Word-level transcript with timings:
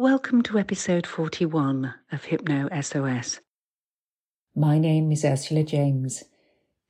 Welcome 0.00 0.40
to 0.44 0.58
episode 0.58 1.06
41 1.06 1.92
of 2.10 2.24
Hypno 2.24 2.70
SOS. 2.80 3.40
My 4.56 4.78
name 4.78 5.12
is 5.12 5.26
Ursula 5.26 5.62
James. 5.62 6.24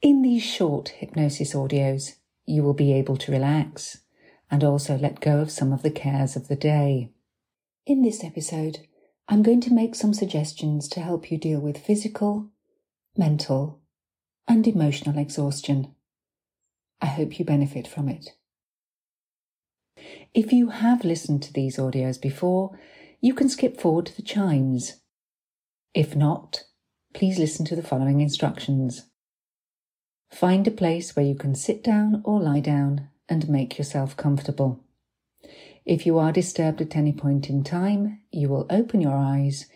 In 0.01 0.23
these 0.23 0.45
short 0.45 0.91
hypnosis 0.91 1.53
audios, 1.53 2.13
you 2.47 2.63
will 2.63 2.73
be 2.73 2.93
able 2.93 3.17
to 3.17 3.33
relax 3.33 4.03
and 4.49 4.63
also 4.63 4.97
let 4.97 5.21
go 5.21 5.41
of 5.41 5.51
some 5.51 5.73
of 5.73 5.83
the 5.83 5.91
cares 5.91 6.37
of 6.37 6.47
the 6.47 6.55
day. 6.55 7.11
In 7.85 8.03
this 8.03 8.23
episode, 8.23 8.87
I'm 9.27 9.43
going 9.43 9.61
to 9.63 9.75
make 9.75 9.97
some 9.97 10.15
suggestions 10.15 10.87
to 10.91 11.01
help 11.01 11.33
you 11.33 11.37
deal 11.37 11.59
with 11.59 11.85
physical, 11.85 12.51
mental, 13.17 13.81
and 14.47 14.65
emotional 14.69 15.19
exhaustion. 15.19 15.97
I 17.01 17.07
hope 17.07 17.41
you 17.41 17.45
benefit 17.45 17.89
from 17.89 18.09
it. 18.09 18.37
If 20.33 20.53
you 20.53 20.69
have 20.69 21.05
listened 21.05 21.43
to 21.43 21.53
these 21.53 21.77
audios 21.77 22.21
before, 22.21 22.79
you 23.21 23.35
can 23.35 23.49
skip 23.49 23.81
forward 23.81 24.07
to 24.07 24.17
the 24.17 24.23
chimes. 24.23 25.01
If 25.95 26.17
not, 26.17 26.65
please 27.13 27.39
listen 27.39 27.65
to 27.67 27.77
the 27.77 27.83
following 27.83 28.21
instructions. 28.21 29.07
Find 30.31 30.67
a 30.67 30.71
place 30.71 31.15
where 31.15 31.27
you 31.27 31.35
can 31.35 31.55
sit 31.55 31.83
down 31.83 32.23
or 32.25 32.41
lie 32.41 32.61
down 32.61 33.09
and 33.29 33.49
make 33.49 33.79
yourself 33.79 34.17
comfortable. 34.17 34.85
If 35.85 36.07
you 36.07 36.19
are 36.19 36.33
disturbed 36.33 36.81
at 36.81 36.97
any 36.97 37.13
point 37.13 37.51
in 37.51 37.65
time, 37.65 38.21
you 38.31 38.49
will 38.49 38.67
open 38.71 39.01
your 39.01 39.17
eyes, 39.17 39.67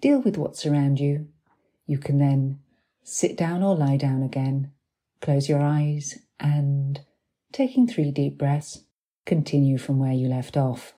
deal 0.00 0.20
with 0.20 0.36
what's 0.36 0.66
around 0.66 0.98
you. 0.98 1.28
You 1.86 1.98
can 1.98 2.18
then 2.18 2.60
sit 3.02 3.36
down 3.36 3.62
or 3.62 3.76
lie 3.76 3.96
down 3.96 4.22
again, 4.22 4.72
close 5.20 5.48
your 5.48 5.62
eyes, 5.62 6.18
and, 6.38 7.00
taking 7.52 7.86
three 7.86 8.10
deep 8.10 8.36
breaths, 8.38 8.84
continue 9.26 9.78
from 9.78 9.98
where 9.98 10.12
you 10.12 10.28
left 10.28 10.56
off. 10.56 10.94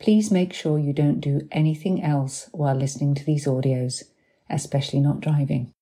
Please 0.00 0.30
make 0.30 0.54
sure 0.54 0.78
you 0.78 0.94
don't 0.94 1.20
do 1.20 1.46
anything 1.52 2.02
else 2.02 2.48
while 2.52 2.74
listening 2.74 3.14
to 3.14 3.24
these 3.24 3.44
audios, 3.46 4.04
especially 4.48 4.98
not 4.98 5.20
driving. 5.20 5.74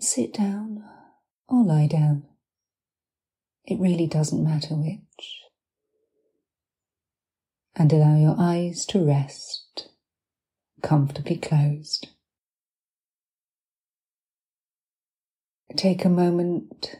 Sit 0.00 0.32
down 0.32 0.82
or 1.46 1.62
lie 1.62 1.86
down. 1.86 2.24
It 3.64 3.78
really 3.78 4.08
doesn't 4.08 4.42
matter 4.42 4.74
which. 4.74 5.39
And 7.80 7.94
allow 7.94 8.14
your 8.18 8.36
eyes 8.38 8.84
to 8.90 9.02
rest, 9.02 9.88
comfortably 10.82 11.38
closed. 11.38 12.08
Take 15.74 16.04
a 16.04 16.10
moment 16.10 16.96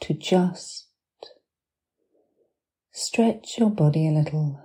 to 0.00 0.14
just 0.14 0.86
stretch 2.92 3.58
your 3.58 3.68
body 3.68 4.08
a 4.08 4.12
little 4.12 4.58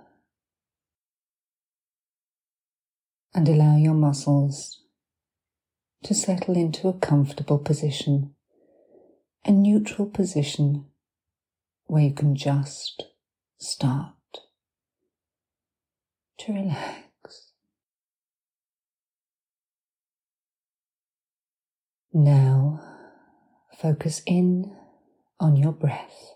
and 3.34 3.46
allow 3.46 3.76
your 3.76 3.92
muscles 3.92 4.80
to 6.04 6.14
settle 6.14 6.56
into 6.56 6.88
a 6.88 6.94
comfortable 6.94 7.58
position, 7.58 8.34
a 9.44 9.52
neutral 9.52 10.06
position 10.06 10.86
where 11.84 12.04
you 12.04 12.14
can 12.14 12.34
just 12.34 13.11
start 13.62 14.14
to 16.38 16.52
relax. 16.52 17.52
Now 22.12 22.80
focus 23.78 24.20
in 24.26 24.76
on 25.38 25.56
your 25.56 25.72
breath. 25.72 26.34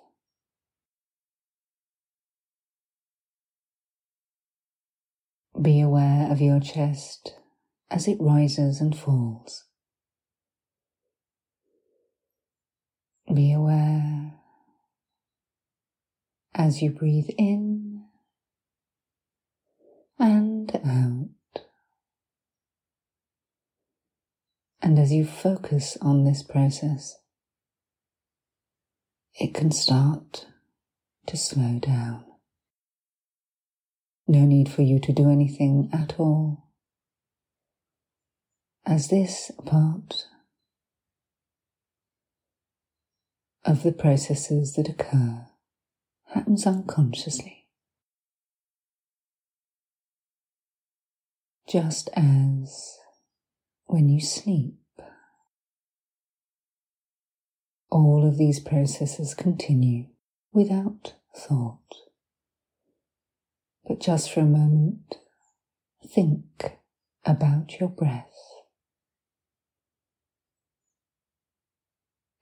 Be 5.60 5.80
aware 5.80 6.30
of 6.30 6.40
your 6.40 6.60
chest 6.60 7.34
as 7.90 8.06
it 8.06 8.18
rises 8.20 8.80
and 8.80 8.96
falls. 8.96 9.64
Be 13.32 13.52
aware 13.52 14.34
as 16.56 16.80
you 16.80 16.90
breathe 16.90 17.28
in 17.36 18.02
and 20.18 20.74
out. 20.84 21.62
And 24.80 24.98
as 24.98 25.12
you 25.12 25.26
focus 25.26 25.98
on 26.00 26.24
this 26.24 26.42
process, 26.42 27.16
it 29.34 29.52
can 29.52 29.70
start 29.70 30.46
to 31.26 31.36
slow 31.36 31.78
down. 31.78 32.24
No 34.26 34.40
need 34.40 34.70
for 34.70 34.82
you 34.82 34.98
to 35.00 35.12
do 35.12 35.30
anything 35.30 35.90
at 35.92 36.18
all 36.18 36.70
as 38.86 39.08
this 39.08 39.50
part 39.66 40.24
of 43.64 43.82
the 43.82 43.92
processes 43.92 44.74
that 44.74 44.88
occur 44.88 45.46
happens 46.26 46.66
unconsciously. 46.66 47.66
Just 51.68 52.08
as 52.14 52.98
when 53.86 54.08
you 54.08 54.20
sleep, 54.20 54.78
all 57.90 58.26
of 58.26 58.38
these 58.38 58.60
processes 58.60 59.34
continue 59.34 60.06
without 60.52 61.14
thought. 61.36 61.80
But 63.86 64.00
just 64.00 64.30
for 64.30 64.40
a 64.40 64.44
moment, 64.44 65.18
think 66.04 66.78
about 67.24 67.80
your 67.80 67.88
breath. 67.88 68.36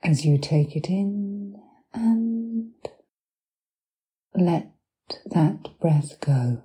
as 0.04 0.24
you 0.24 0.36
take 0.36 0.76
it 0.76 0.88
in 0.90 1.58
and 1.94 2.72
let 4.34 4.72
that 5.26 5.68
breath 5.80 6.18
go. 6.20 6.62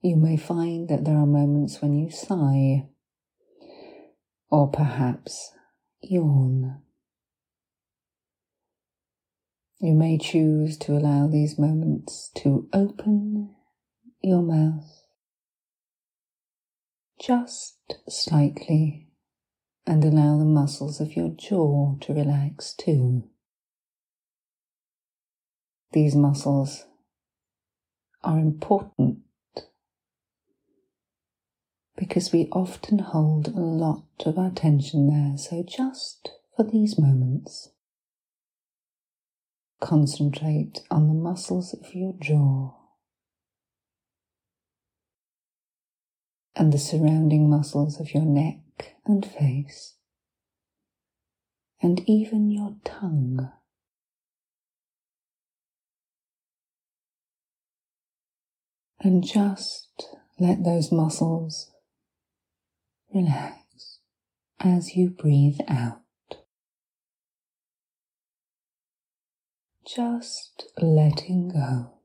You 0.00 0.16
may 0.16 0.36
find 0.36 0.88
that 0.88 1.04
there 1.04 1.16
are 1.16 1.26
moments 1.26 1.82
when 1.82 1.94
you 1.94 2.10
sigh 2.10 2.86
or 4.48 4.70
perhaps 4.70 5.52
yawn. 6.00 6.82
You 9.80 9.94
may 9.94 10.18
choose 10.18 10.76
to 10.78 10.92
allow 10.92 11.26
these 11.26 11.58
moments 11.58 12.30
to 12.36 12.68
open 12.72 13.54
your 14.22 14.42
mouth 14.42 15.04
just 17.20 17.76
slightly 18.08 19.07
and 19.88 20.04
allow 20.04 20.36
the 20.36 20.44
muscles 20.44 21.00
of 21.00 21.16
your 21.16 21.30
jaw 21.30 21.96
to 21.98 22.12
relax 22.12 22.74
too. 22.74 23.24
These 25.92 26.14
muscles 26.14 26.84
are 28.22 28.38
important 28.38 29.20
because 31.96 32.32
we 32.32 32.48
often 32.52 32.98
hold 32.98 33.48
a 33.48 33.60
lot 33.60 34.04
of 34.26 34.36
our 34.36 34.50
tension 34.50 35.06
there, 35.08 35.38
so 35.38 35.64
just 35.66 36.32
for 36.54 36.64
these 36.64 36.98
moments, 36.98 37.70
concentrate 39.80 40.82
on 40.90 41.08
the 41.08 41.14
muscles 41.14 41.72
of 41.72 41.94
your 41.94 42.12
jaw 42.20 42.74
and 46.54 46.74
the 46.74 46.78
surrounding 46.78 47.48
muscles 47.48 47.98
of 47.98 48.12
your 48.12 48.26
neck 48.26 48.58
and 49.06 49.24
face, 49.24 49.94
and 51.80 52.02
even 52.06 52.50
your 52.50 52.76
tongue. 52.84 53.50
And 59.00 59.24
just 59.24 60.08
let 60.40 60.64
those 60.64 60.90
muscles 60.90 61.70
relax 63.14 64.00
as 64.58 64.96
you 64.96 65.10
breathe 65.10 65.60
out. 65.68 66.02
Just 69.86 70.66
letting 70.80 71.48
go. 71.48 71.98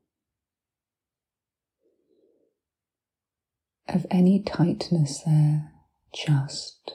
of 3.94 4.06
any 4.10 4.40
tightness 4.40 5.22
there, 5.24 5.70
just 6.14 6.92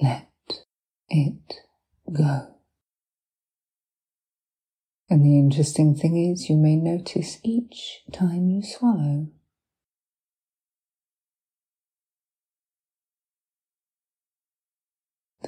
let 0.00 0.28
it 1.08 1.54
go. 2.12 2.54
And 5.10 5.24
the 5.24 5.38
interesting 5.38 5.94
thing 5.94 6.16
is, 6.16 6.48
you 6.48 6.56
may 6.56 6.76
notice 6.76 7.38
each 7.42 8.02
time 8.12 8.48
you 8.48 8.62
swallow. 8.62 9.28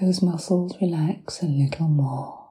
Those 0.00 0.20
muscles 0.20 0.76
relax 0.80 1.42
a 1.42 1.46
little 1.46 1.88
more. 1.88 2.50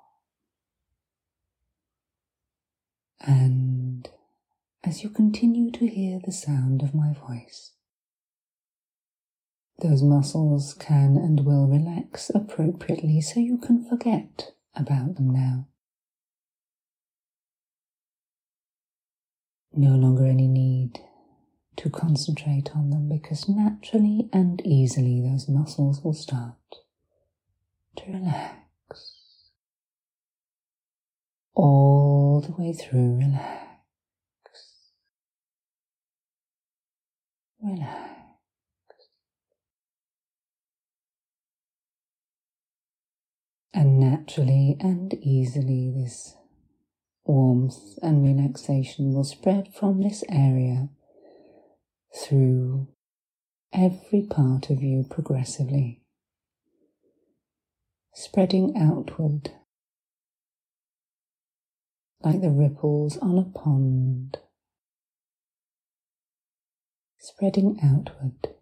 And 3.21 4.09
as 4.83 5.03
you 5.03 5.09
continue 5.09 5.71
to 5.71 5.87
hear 5.87 6.19
the 6.23 6.31
sound 6.31 6.81
of 6.81 6.95
my 6.95 7.13
voice, 7.13 7.74
those 9.79 10.01
muscles 10.01 10.73
can 10.73 11.17
and 11.17 11.45
will 11.45 11.67
relax 11.67 12.31
appropriately 12.33 13.19
so 13.21 13.39
you 13.39 13.57
can 13.57 13.83
forget 13.83 14.51
about 14.75 15.15
them 15.15 15.29
now. 15.29 15.67
No 19.73 19.95
longer 19.95 20.25
any 20.25 20.47
need 20.47 20.99
to 21.75 21.89
concentrate 21.89 22.71
on 22.73 22.89
them 22.89 23.09
because 23.09 23.49
naturally 23.49 24.29
and 24.31 24.61
easily 24.65 25.21
those 25.21 25.49
muscles 25.49 26.01
will 26.01 26.13
start 26.13 26.55
to 27.97 28.03
relax. 28.07 28.61
All 31.53 32.41
the 32.41 32.53
way 32.61 32.71
through, 32.73 33.17
relax. 33.17 33.65
Relax. 37.61 38.24
And 43.77 43.99
naturally 43.99 44.77
and 44.79 45.13
easily, 45.15 45.91
this 45.93 46.37
warmth 47.25 47.99
and 48.01 48.23
relaxation 48.23 49.13
will 49.13 49.25
spread 49.25 49.73
from 49.73 50.01
this 50.01 50.23
area 50.29 50.87
through 52.17 52.87
every 53.73 54.21
part 54.21 54.69
of 54.69 54.81
you 54.81 55.03
progressively, 55.09 56.03
spreading 58.13 58.77
outward 58.77 59.51
like 62.21 62.39
the 62.39 62.51
ripples 62.51 63.17
on 63.17 63.37
a 63.37 63.43
pond, 63.43 64.37
spreading 67.19 67.77
outward 67.83 68.55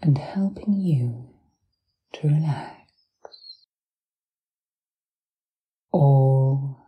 and 0.00 0.16
helping 0.16 0.80
you 0.80 1.34
to 2.14 2.28
relax 2.28 2.77
all 5.98 6.78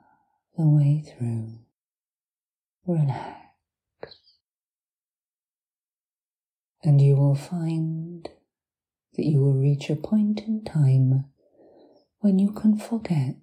the 0.56 0.68
way 0.68 1.02
through. 1.02 1.58
Relax. 2.86 3.36
And 6.84 7.00
you 7.00 7.16
will 7.16 7.34
find 7.34 8.28
that 9.16 9.26
you 9.26 9.40
will 9.40 9.54
reach 9.54 9.90
a 9.90 9.96
point 9.96 10.42
in 10.46 10.64
time 10.64 11.24
when 12.20 12.38
you 12.38 12.52
can 12.52 12.78
forget 12.78 13.34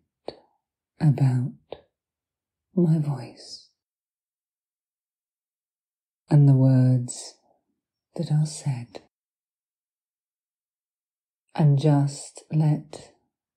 about 1.02 1.52
my 2.74 2.98
voice 3.00 3.68
and 6.30 6.48
the 6.48 6.56
words 6.56 7.36
that 8.16 8.32
are 8.32 8.46
said 8.46 9.02
and 11.54 11.78
just 11.78 12.46
let 12.54 13.12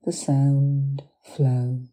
the 0.04 0.12
sound 0.12 1.02
flow 1.22 1.86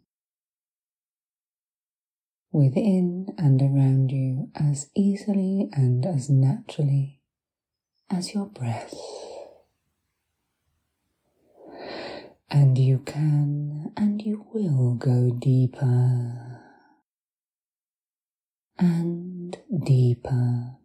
within 2.57 3.27
and 3.37 3.61
around 3.61 4.11
you 4.11 4.49
as 4.55 4.89
easily 4.95 5.69
and 5.73 6.07
as 6.07 6.27
naturally 6.27 7.21
as 8.09 8.33
your 8.33 8.47
breath. 8.47 8.95
And 12.49 12.75
you 12.75 12.97
can 13.05 13.91
and 13.95 14.23
you 14.23 14.47
will 14.51 14.95
go 14.95 15.29
deeper 15.29 16.63
and 18.79 19.55
deeper 19.85 20.77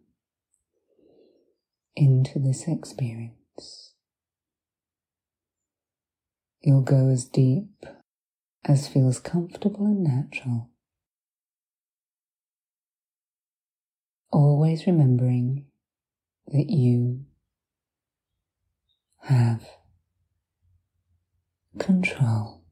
into 1.95 2.37
this 2.37 2.67
experience. 2.67 3.93
You'll 6.61 6.81
go 6.81 7.09
as 7.09 7.25
deep 7.25 7.83
as 8.63 8.87
feels 8.87 9.19
comfortable 9.19 9.87
and 9.87 10.03
natural. 10.03 10.69
Always 14.33 14.87
remembering 14.87 15.67
that 16.47 16.71
you 16.71 17.25
have 19.21 19.63
control. 21.77 22.63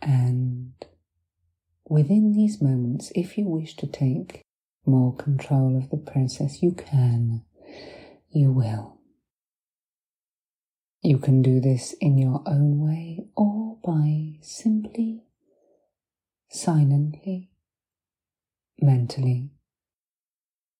And 0.00 0.72
within 1.86 2.32
these 2.32 2.62
moments, 2.62 3.12
if 3.14 3.36
you 3.36 3.46
wish 3.46 3.76
to 3.76 3.86
take 3.86 4.40
more 4.86 5.14
control 5.14 5.76
of 5.76 5.90
the 5.90 5.98
process, 5.98 6.62
you 6.62 6.72
can, 6.72 7.44
you 8.30 8.50
will. 8.52 9.00
You 11.02 11.18
can 11.18 11.42
do 11.42 11.60
this 11.60 11.94
in 12.00 12.16
your 12.16 12.42
own 12.46 12.80
way 12.80 13.26
or 13.36 13.76
by 13.84 14.38
simply, 14.40 15.27
silently, 16.48 17.50
mentally 18.80 19.50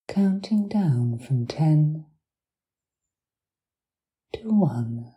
counting 0.08 0.66
down 0.68 1.18
from 1.18 1.46
10 1.46 2.06
to 4.32 4.40
1. 4.48 5.14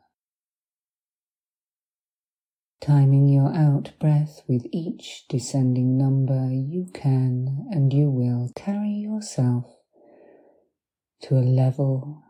Timing 2.82 3.30
your 3.30 3.56
out 3.56 3.94
breath 4.00 4.42
with 4.48 4.66
each 4.72 5.26
descending 5.30 5.98
number, 5.98 6.50
you 6.52 6.88
can 6.94 7.68
and 7.72 7.94
you 7.94 8.10
will 8.10 8.52
carry 8.56 8.90
yourself 8.90 9.66
to 11.22 11.36
a 11.36 11.40
level 11.40 12.24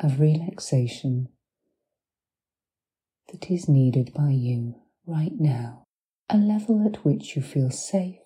of 0.00 0.18
relaxation 0.18 1.28
that 3.30 3.50
is 3.50 3.68
needed 3.68 4.12
by 4.12 4.30
you 4.30 4.74
right 5.06 5.38
now, 5.38 5.86
a 6.32 6.36
level 6.36 6.86
at 6.86 7.04
which 7.04 7.34
you 7.34 7.42
feel 7.42 7.70
safe 7.70 8.18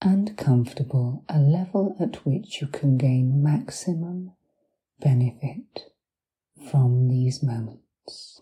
and 0.00 0.38
comfortable, 0.38 1.22
a 1.28 1.38
level 1.38 1.94
at 2.00 2.24
which 2.24 2.62
you 2.62 2.66
can 2.66 2.96
gain 2.96 3.42
maximum 3.42 4.32
benefit 4.98 5.84
from 6.70 7.08
these 7.08 7.42
moments. 7.42 8.40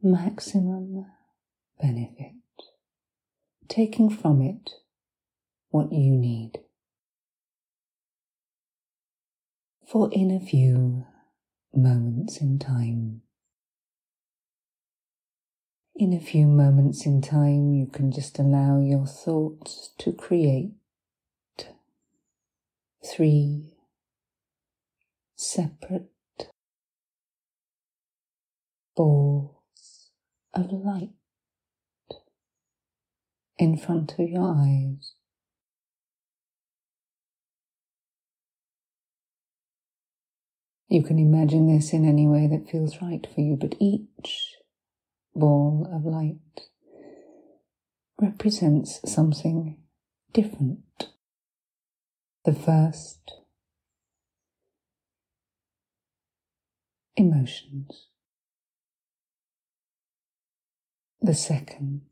Maximum 0.00 1.06
benefit, 1.80 2.34
taking 3.68 4.08
from 4.08 4.40
it 4.40 4.70
what 5.70 5.92
you 5.92 6.12
need. 6.12 6.60
For 9.84 10.08
in 10.12 10.30
a 10.30 10.38
few 10.38 11.06
moments 11.74 12.40
in 12.40 12.60
time. 12.60 13.22
In 16.00 16.14
a 16.14 16.18
few 16.18 16.46
moments 16.46 17.04
in 17.04 17.20
time, 17.20 17.74
you 17.74 17.84
can 17.84 18.10
just 18.10 18.38
allow 18.38 18.80
your 18.80 19.04
thoughts 19.04 19.90
to 19.98 20.14
create 20.14 20.72
three 23.04 23.74
separate 25.36 26.08
balls 28.96 30.10
of 30.54 30.72
light 30.72 31.10
in 33.58 33.76
front 33.76 34.18
of 34.18 34.26
your 34.26 34.54
eyes. 34.56 35.12
You 40.88 41.02
can 41.02 41.18
imagine 41.18 41.66
this 41.70 41.92
in 41.92 42.08
any 42.08 42.26
way 42.26 42.46
that 42.46 42.70
feels 42.70 43.02
right 43.02 43.26
for 43.34 43.42
you, 43.42 43.56
but 43.56 43.74
each 43.78 44.49
ball 45.34 45.88
of 45.92 46.04
light 46.04 46.68
represents 48.20 49.00
something 49.10 49.78
different. 50.32 51.08
The 52.44 52.54
first, 52.54 53.32
emotions. 57.16 58.06
The 61.22 61.34
second, 61.34 62.02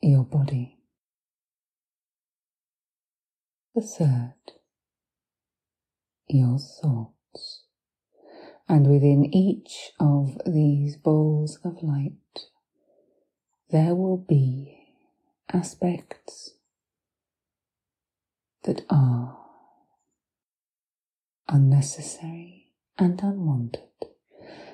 your 0.00 0.24
body. 0.24 0.78
The 3.74 3.82
third, 3.82 4.34
your 6.28 6.58
thoughts. 6.58 7.61
And 8.72 8.86
within 8.86 9.26
each 9.34 9.90
of 10.00 10.40
these 10.46 10.96
balls 10.96 11.58
of 11.62 11.82
light, 11.82 12.46
there 13.68 13.94
will 13.94 14.16
be 14.16 14.78
aspects 15.52 16.54
that 18.62 18.80
are 18.88 19.36
unnecessary 21.50 22.72
and 22.96 23.20
unwanted. 23.22 23.82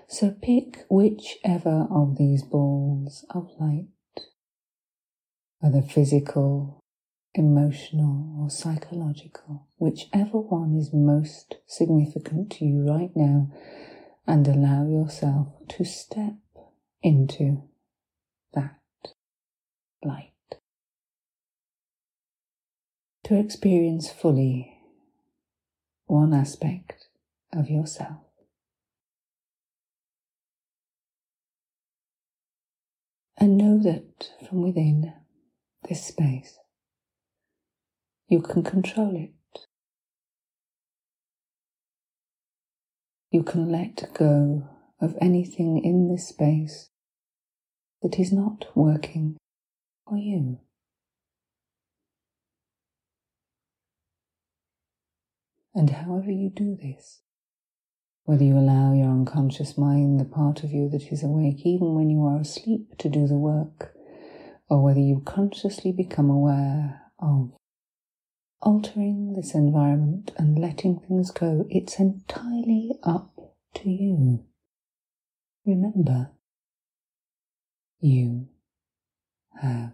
So 0.07 0.31
pick 0.31 0.85
whichever 0.89 1.89
of 1.91 2.19
these 2.19 2.45
balls 2.45 3.25
of 3.31 3.51
light, 3.59 3.89
whether 5.59 5.83
physical, 5.83 6.79
emotional, 7.35 8.37
or 8.41 8.51
psychological, 8.51 9.67
whichever 9.79 10.39
one 10.39 10.75
is 10.75 10.93
most 10.93 11.57
significant 11.67 12.51
to 12.51 12.65
you 12.65 12.89
right 12.89 13.11
now, 13.15 13.51
and 14.27 14.47
allow 14.49 14.87
yourself 14.87 15.49
to 15.69 15.85
step 15.85 16.35
into 17.03 17.63
that 18.55 18.79
light. 20.03 20.33
To 23.25 23.39
experience 23.39 24.11
fully 24.11 24.79
one 26.07 26.33
aspect 26.33 27.09
of 27.53 27.69
yourself. 27.69 28.19
And 33.37 33.57
know 33.57 33.79
that 33.79 34.31
from 34.49 34.63
within 34.63 35.13
this 35.89 36.05
space, 36.05 36.59
you 38.29 38.43
can 38.43 38.63
control 38.63 39.17
it. 39.17 39.33
You 43.31 43.43
can 43.43 43.71
let 43.71 44.11
go 44.15 44.69
of 45.01 45.17
anything 45.21 45.83
in 45.83 46.09
this 46.09 46.29
space 46.29 46.91
that 48.03 48.19
is 48.19 48.33
not 48.33 48.67
working 48.75 49.37
for 50.07 50.19
you. 50.19 50.61
And 55.75 55.91
however 55.91 56.31
you 56.31 56.51
do 56.51 56.77
this, 56.81 57.21
whether 58.25 58.45
you 58.45 58.59
allow 58.59 58.93
your 58.93 59.09
unconscious 59.09 59.79
mind, 59.79 60.21
the 60.21 60.25
part 60.25 60.65
of 60.65 60.73
you 60.73 60.89
that 60.91 61.13
is 61.13 61.23
awake 61.23 61.65
even 61.65 61.95
when 61.95 62.11
you 62.11 62.25
are 62.25 62.41
asleep, 62.41 62.99
to 62.99 63.09
do 63.09 63.27
the 63.27 63.39
work, 63.39 63.95
or 64.69 64.83
whether 64.83 65.01
you 65.01 65.23
consciously 65.25 65.93
become 65.93 66.29
aware 66.29 67.03
of 67.21 67.58
altering 68.61 69.35
this 69.35 69.55
environment 69.55 70.33
and 70.37 70.59
letting 70.59 70.99
things 71.01 71.31
go, 71.31 71.67
it's 71.71 71.99
entirely 71.99 72.93
up 73.03 73.31
to 73.75 73.91
you. 73.91 74.45
Remember, 75.65 76.31
you 78.01 78.49
have 79.61 79.93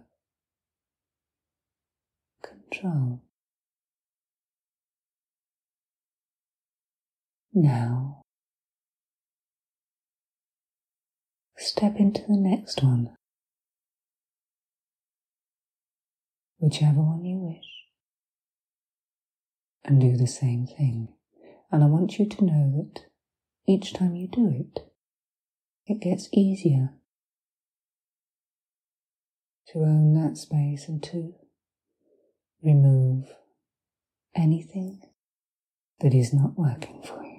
control. 2.41 3.21
Now, 7.53 8.21
step 11.57 11.95
into 11.97 12.21
the 12.27 12.35
next 12.37 12.83
one, 12.83 13.15
whichever 16.57 16.99
one 17.01 17.23
you 17.23 17.37
wish, 17.37 17.74
and 19.85 20.01
do 20.01 20.17
the 20.17 20.27
same 20.27 20.67
thing. 20.67 21.09
And 21.71 21.83
I 21.83 21.87
want 21.87 22.19
you 22.19 22.27
to 22.27 22.45
know 22.45 22.71
that 22.75 23.05
each 23.67 23.93
time 23.93 24.15
you 24.15 24.27
do 24.27 24.49
it, 24.49 24.85
it 25.87 26.01
gets 26.01 26.29
easier 26.33 26.89
to 29.69 29.79
own 29.79 30.13
that 30.13 30.37
space 30.37 30.87
and 30.87 31.01
to 31.03 31.33
remove 32.63 33.25
anything 34.35 35.01
that 35.99 36.13
is 36.13 36.33
not 36.33 36.57
working 36.57 37.01
for 37.03 37.23
you 37.23 37.35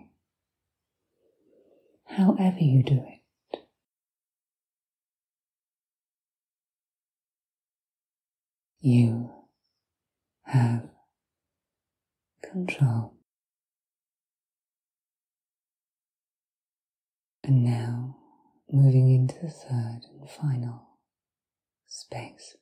however 2.17 2.61
you 2.61 2.83
do 2.83 3.05
it. 3.53 3.59
You 8.81 9.31
have 10.45 10.89
And 17.45 17.63
now 17.63 18.17
moving 18.73 19.15
into 19.15 19.35
the 19.43 19.51
third 19.51 20.01
and 20.19 20.31
final 20.31 20.89
space. 21.87 22.57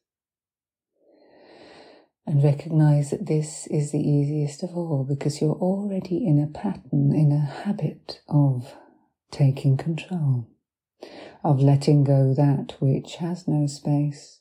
And 2.27 2.43
recognize 2.43 3.11
that 3.11 3.27
this 3.27 3.69
is 3.69 3.93
the 3.93 4.01
easiest 4.01 4.65
of 4.65 4.77
all 4.77 5.07
because 5.09 5.41
you're 5.41 5.53
already 5.53 6.27
in 6.27 6.43
a 6.43 6.49
pattern, 6.49 7.15
in 7.15 7.31
a 7.31 7.63
habit 7.63 8.21
of 8.29 8.75
taking 9.31 9.77
control, 9.77 10.49
of 11.45 11.61
letting 11.61 12.03
go 12.03 12.35
that 12.35 12.75
which 12.81 13.17
has 13.17 13.47
no 13.47 13.69
space, 13.69 14.41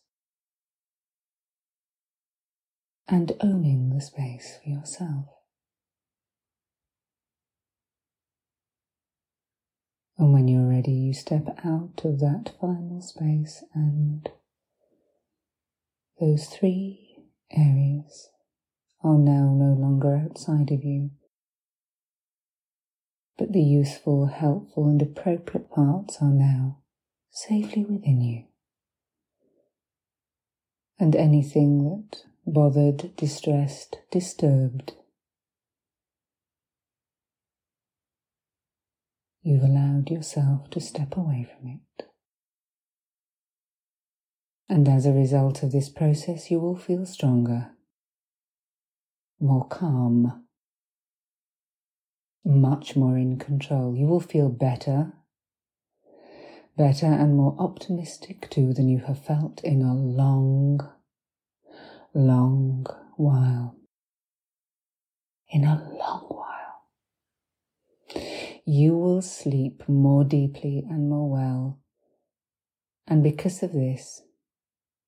and 3.08 3.34
owning 3.42 3.92
the 3.94 4.02
space 4.02 4.58
for 4.64 4.70
yourself. 4.70 5.26
And 10.24 10.32
when 10.32 10.48
you're 10.48 10.70
ready, 10.70 10.94
you 10.94 11.14
step 11.14 11.50
out 11.66 12.06
of 12.06 12.22
that 12.22 12.54
final 12.62 13.02
space, 13.02 13.62
and 13.74 14.30
those 16.18 16.46
three 16.46 17.18
areas 17.52 18.30
are 19.04 19.18
now 19.18 19.54
no 19.54 19.76
longer 19.78 20.16
outside 20.16 20.72
of 20.72 20.86
you 20.86 21.12
but 23.38 23.52
the 23.52 23.62
useful, 23.62 24.28
helpful, 24.28 24.88
and 24.88 25.02
appropriate 25.02 25.70
parts 25.70 26.20
are 26.22 26.32
now 26.32 26.78
safely 27.32 27.84
within 27.84 28.22
you. 28.22 28.46
And 31.00 31.16
anything 31.16 31.84
that 31.84 32.20
bothered, 32.46 33.16
distressed, 33.18 33.98
disturbed, 34.12 34.94
you've 39.44 39.64
allowed 39.64 40.10
yourself 40.10 40.70
to 40.72 40.80
step 40.80 41.18
away 41.18 41.46
from 41.46 41.68
it. 41.68 42.08
And 44.70 44.88
as 44.88 45.06
a 45.06 45.12
result 45.12 45.62
of 45.62 45.72
this 45.72 45.90
process, 45.90 46.50
you 46.50 46.60
will 46.60 46.78
feel 46.78 47.06
stronger, 47.06 47.72
more 49.40 49.68
calm, 49.68 50.46
much 52.46 52.96
more 52.96 53.18
in 53.18 53.38
control. 53.38 53.96
You 53.96 54.08
will 54.08 54.22
feel 54.22 54.50
better, 54.50 55.14
better 56.78 57.08
and 57.08 57.36
more 57.36 57.56
optimistic 57.60 58.50
too 58.50 58.74
than 58.74 58.88
you 58.88 59.00
have 59.00 59.24
felt 59.24 59.62
in 59.64 59.82
a 59.82 59.94
long, 59.94 60.80
long 62.14 62.86
while. 63.18 63.76
In 65.50 65.66
a 65.66 65.88
long. 66.00 66.33
You 68.66 68.98
will 68.98 69.22
sleep 69.22 69.84
more 69.90 70.24
deeply 70.24 70.86
and 70.90 71.10
more 71.10 71.30
well. 71.30 71.80
And 73.06 73.22
because 73.22 73.62
of 73.62 73.74
this, 73.74 74.22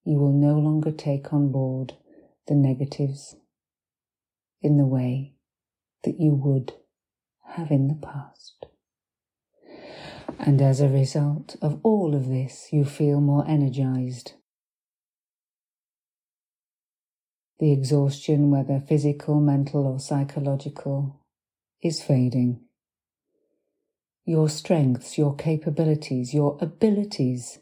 you 0.04 0.18
will 0.18 0.34
no 0.34 0.60
longer 0.60 0.92
take 0.92 1.32
on 1.32 1.52
board 1.52 1.94
the 2.48 2.56
negatives 2.56 3.38
in 4.62 4.78
the 4.78 4.86
way 4.86 5.36
that 6.04 6.20
you 6.20 6.32
would 6.32 6.74
have 7.56 7.72
in 7.72 7.88
the 7.88 7.96
past. 7.96 8.66
And 10.38 10.62
as 10.62 10.82
a 10.82 10.90
result 10.90 11.56
of 11.62 11.80
all 11.82 12.14
of 12.14 12.28
this, 12.28 12.68
you 12.72 12.84
feel 12.84 13.22
more 13.22 13.48
energized. 13.48 14.34
The 17.60 17.72
exhaustion, 17.72 18.52
whether 18.52 18.82
physical, 18.82 19.40
mental, 19.40 19.88
or 19.88 20.00
psychological, 20.00 21.22
is 21.82 22.04
fading. 22.04 22.65
Your 24.26 24.50
strengths, 24.50 25.18
your 25.18 25.36
capabilities, 25.36 26.34
your 26.34 26.58
abilities, 26.60 27.60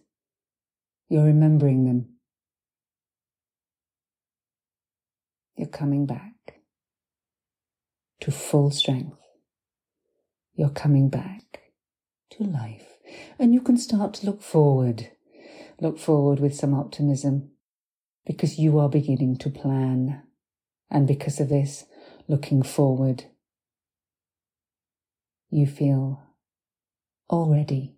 you're 1.09 1.25
remembering 1.25 1.85
them. 1.85 2.09
You're 5.57 5.67
coming 5.67 6.05
back 6.05 6.61
to 8.21 8.31
full 8.31 8.71
strength 8.71 9.17
you're 10.55 10.69
coming 10.69 11.09
back 11.09 11.71
to 12.31 12.43
life. 12.43 12.97
And 13.39 13.53
you 13.53 13.61
can 13.61 13.77
start 13.77 14.13
to 14.15 14.25
look 14.25 14.41
forward. 14.41 15.09
Look 15.81 15.97
forward 15.99 16.39
with 16.39 16.55
some 16.55 16.73
optimism 16.73 17.51
because 18.25 18.59
you 18.59 18.79
are 18.79 18.89
beginning 18.89 19.37
to 19.37 19.49
plan 19.49 20.23
And 20.89 21.07
because 21.07 21.39
of 21.39 21.49
this, 21.49 21.85
looking 22.27 22.61
forward, 22.61 23.25
you 25.49 25.65
feel 25.65 26.21
already 27.29 27.95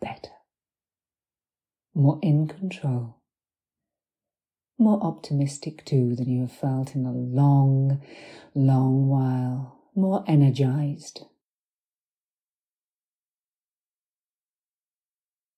better, 0.00 0.30
more 1.94 2.18
in 2.22 2.48
control, 2.48 3.20
more 4.78 5.02
optimistic 5.02 5.84
too 5.84 6.14
than 6.16 6.28
you 6.28 6.40
have 6.42 6.52
felt 6.52 6.94
in 6.94 7.04
a 7.06 7.12
long, 7.12 8.02
long 8.54 9.08
while, 9.08 9.80
more 9.94 10.24
energized, 10.26 11.24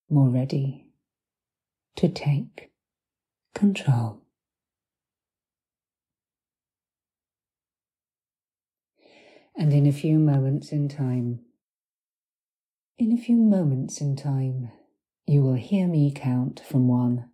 more 0.09 0.29
ready 0.29 0.89
to 1.97 2.09
take 2.09 2.71
control. 3.55 4.23
And 9.55 9.73
in 9.73 9.87
a 9.87 9.93
few 9.93 10.19
moments 10.19 10.73
in 10.73 10.89
time, 10.89 11.41
in 13.03 13.11
a 13.11 13.21
few 13.21 13.35
moments 13.35 14.01
in 14.01 14.15
time, 14.15 14.71
you 15.27 15.43
will 15.43 15.55
hear 15.55 15.89
me 15.89 16.13
count 16.15 16.63
from 16.65 16.87
one 16.87 17.29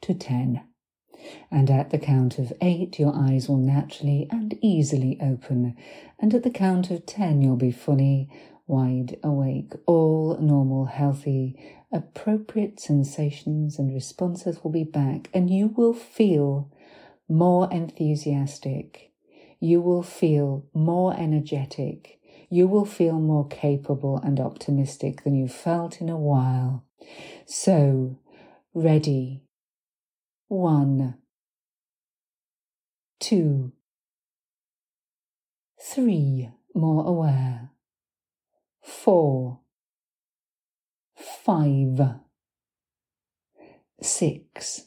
to 0.00 0.14
ten. 0.14 0.62
And 1.50 1.70
at 1.70 1.90
the 1.90 1.98
count 1.98 2.38
of 2.38 2.54
eight, 2.62 2.98
your 2.98 3.14
eyes 3.14 3.46
will 3.46 3.58
naturally 3.58 4.26
and 4.30 4.58
easily 4.62 5.18
open. 5.20 5.76
And 6.18 6.32
at 6.32 6.42
the 6.42 6.48
count 6.48 6.90
of 6.90 7.04
ten, 7.04 7.42
you'll 7.42 7.56
be 7.56 7.70
fully 7.70 8.30
wide 8.66 9.18
awake. 9.22 9.74
All 9.84 10.38
normal, 10.40 10.86
healthy, 10.86 11.84
appropriate 11.92 12.80
sensations 12.80 13.78
and 13.78 13.92
responses 13.92 14.64
will 14.64 14.70
be 14.70 14.84
back, 14.84 15.28
and 15.34 15.50
you 15.50 15.66
will 15.66 15.92
feel 15.92 16.72
more 17.28 17.70
enthusiastic. 17.70 19.12
You 19.58 19.82
will 19.82 20.02
feel 20.02 20.64
more 20.72 21.14
energetic. 21.14 22.19
You 22.52 22.66
will 22.66 22.84
feel 22.84 23.20
more 23.20 23.46
capable 23.46 24.18
and 24.18 24.40
optimistic 24.40 25.22
than 25.22 25.36
you've 25.36 25.54
felt 25.54 26.00
in 26.00 26.08
a 26.08 26.18
while. 26.18 26.84
So, 27.46 28.18
ready. 28.74 29.44
One, 30.48 31.14
two, 33.20 33.70
three, 35.80 36.50
more 36.74 37.06
aware. 37.06 37.70
Four, 38.82 39.60
five, 41.14 42.00
six, 44.02 44.86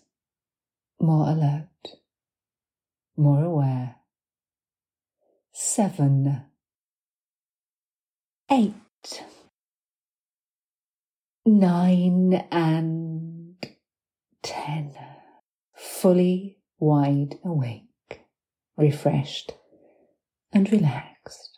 more 1.00 1.29
alert, 1.29 1.70
more 3.15 3.43
aware. 3.43 3.96
Seven, 5.53 6.43
eight, 8.52 9.24
nine, 11.46 12.46
and 12.52 13.56
ten. 14.42 14.96
Fully 15.76 16.58
wide 16.80 17.40
awake, 17.44 18.22
refreshed, 18.78 19.54
and 20.52 20.72
relaxed. 20.72 21.52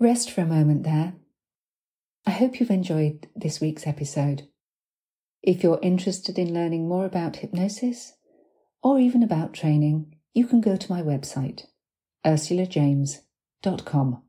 Rest 0.00 0.30
for 0.30 0.40
a 0.40 0.46
moment 0.46 0.82
there. 0.84 1.12
I 2.24 2.30
hope 2.30 2.58
you've 2.58 2.70
enjoyed 2.70 3.28
this 3.36 3.60
week's 3.60 3.86
episode. 3.86 4.48
If 5.42 5.62
you're 5.62 5.78
interested 5.82 6.38
in 6.38 6.54
learning 6.54 6.88
more 6.88 7.04
about 7.04 7.36
hypnosis 7.36 8.14
or 8.82 8.98
even 8.98 9.22
about 9.22 9.52
training, 9.52 10.16
you 10.32 10.46
can 10.46 10.62
go 10.62 10.76
to 10.76 10.90
my 10.90 11.02
website, 11.02 11.64
ursulajames.com. 12.24 14.22